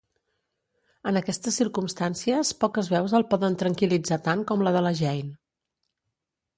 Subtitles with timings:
[1.11, 5.35] En aquestes circumstàncies poques veus el poden tranquil·litzar tant com la de la Jane.